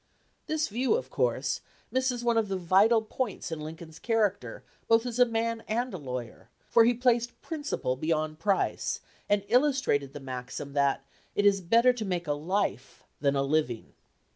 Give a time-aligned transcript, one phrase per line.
[0.47, 5.19] This view, of course, misses one of the vital points in Lincoln's character both as
[5.19, 10.19] a man and a lawyer, for he placed prin ciple beyond price and illustrated the
[10.19, 13.93] maxim that it is "better to make a life than a living."